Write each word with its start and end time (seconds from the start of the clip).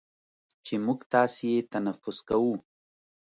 چې 0.65 0.73
موږ 0.85 0.99
تاسې 1.13 1.43
یې 1.53 1.61
تنفس 1.71 2.17
کوو، 2.27 2.53